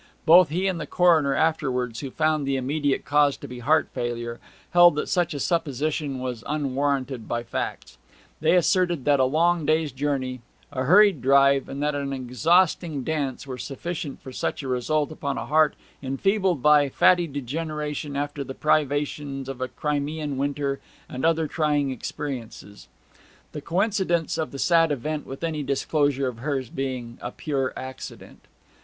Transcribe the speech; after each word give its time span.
Both 0.25 0.49
he 0.49 0.65
and 0.65 0.81
the 0.81 0.87
coroner 0.87 1.35
afterwards, 1.35 1.99
who 1.99 2.09
found 2.09 2.47
the 2.47 2.55
immediate 2.55 3.05
cause 3.05 3.37
to 3.37 3.47
be 3.47 3.59
heart 3.59 3.87
failure, 3.93 4.39
held 4.71 4.95
that 4.95 5.07
such 5.09 5.35
a 5.35 5.39
supposition 5.39 6.17
was 6.17 6.43
unwarranted 6.47 7.27
by 7.27 7.43
facts. 7.43 7.99
They 8.39 8.55
asserted 8.55 9.05
that 9.05 9.19
a 9.19 9.23
long 9.25 9.63
day's 9.63 9.91
journey, 9.91 10.41
a 10.71 10.85
hurried 10.85 11.21
drive, 11.21 11.69
and 11.69 11.83
then 11.83 11.93
an 11.93 12.13
exhausting 12.13 13.03
dance, 13.03 13.45
were 13.45 13.59
sufficient 13.59 14.19
for 14.23 14.31
such 14.31 14.63
a 14.63 14.67
result 14.67 15.11
upon 15.11 15.37
a 15.37 15.45
heart 15.45 15.75
enfeebled 16.01 16.63
by 16.63 16.89
fatty 16.89 17.27
degeneration 17.27 18.15
after 18.15 18.43
the 18.43 18.55
privations 18.55 19.47
of 19.47 19.61
a 19.61 19.67
Crimean 19.67 20.35
winter 20.35 20.79
and 21.07 21.23
other 21.23 21.45
trying 21.45 21.91
experiences, 21.91 22.87
the 23.51 23.61
coincidence 23.61 24.39
of 24.39 24.49
the 24.49 24.57
sad 24.57 24.91
event 24.91 25.27
with 25.27 25.43
any 25.43 25.61
disclosure 25.61 26.27
of 26.27 26.39
hers 26.39 26.71
being 26.71 27.19
a 27.21 27.29
pure 27.29 27.71
accident. 27.77 28.47